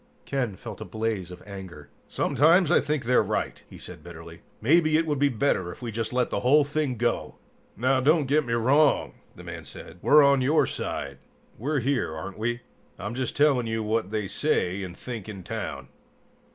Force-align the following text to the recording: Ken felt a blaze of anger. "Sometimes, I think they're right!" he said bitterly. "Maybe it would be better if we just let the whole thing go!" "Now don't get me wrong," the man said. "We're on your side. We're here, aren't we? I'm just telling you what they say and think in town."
Ken 0.25 0.55
felt 0.55 0.81
a 0.81 0.83
blaze 0.85 1.29
of 1.29 1.43
anger. 1.45 1.87
"Sometimes, 2.09 2.71
I 2.71 2.81
think 2.81 3.05
they're 3.05 3.21
right!" 3.21 3.61
he 3.69 3.77
said 3.77 4.03
bitterly. 4.03 4.41
"Maybe 4.59 4.97
it 4.97 5.05
would 5.05 5.19
be 5.19 5.29
better 5.29 5.71
if 5.71 5.83
we 5.83 5.91
just 5.91 6.11
let 6.11 6.31
the 6.31 6.39
whole 6.39 6.63
thing 6.63 6.95
go!" 6.97 7.35
"Now 7.77 7.99
don't 8.01 8.25
get 8.25 8.43
me 8.43 8.53
wrong," 8.53 9.13
the 9.35 9.43
man 9.43 9.63
said. 9.63 9.99
"We're 10.01 10.23
on 10.23 10.41
your 10.41 10.65
side. 10.65 11.19
We're 11.55 11.81
here, 11.81 12.15
aren't 12.15 12.39
we? 12.39 12.61
I'm 12.97 13.13
just 13.13 13.37
telling 13.37 13.67
you 13.67 13.83
what 13.83 14.09
they 14.09 14.25
say 14.27 14.81
and 14.81 14.97
think 14.97 15.29
in 15.29 15.43
town." 15.43 15.87